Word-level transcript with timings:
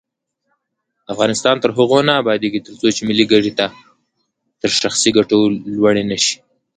افغانستان 1.13 1.55
تر 1.63 1.69
هغو 1.77 1.99
نه 2.07 2.13
ابادیږي، 2.21 2.59
ترڅو 2.65 3.01
ملي 3.09 3.25
ګټې 3.31 3.51
تر 4.61 4.69
شخصي 4.81 5.09
ګټو 5.17 5.39
لوړې 5.75 6.03
نشي. 6.11 6.35